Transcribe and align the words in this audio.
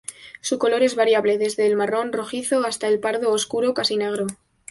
Su 0.41 0.57
color 0.57 0.81
es 0.81 0.95
variable, 0.95 1.37
desde 1.37 1.67
el 1.67 1.75
marrón 1.75 2.11
rojizo 2.11 2.65
hasta 2.65 2.87
el 2.87 2.99
pardo 2.99 3.31
oscuro 3.31 3.75
casi 3.75 3.97
negro. 3.97 4.25